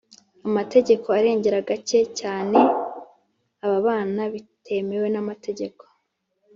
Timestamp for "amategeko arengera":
0.47-1.59